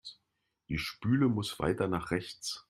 Die 0.67 0.79
Spüle 0.79 1.29
muss 1.29 1.59
weiter 1.59 1.87
nach 1.87 2.09
rechts. 2.09 2.59